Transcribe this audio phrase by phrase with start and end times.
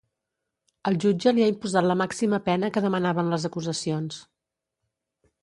[0.91, 4.21] El jutge li ha imposat la màxima pena que demanaven les acusacions.